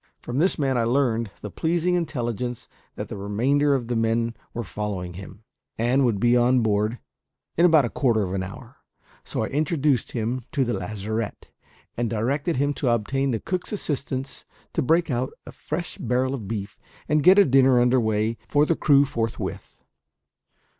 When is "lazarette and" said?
10.73-12.09